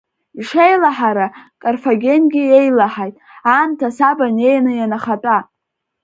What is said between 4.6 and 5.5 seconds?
ианахатәа.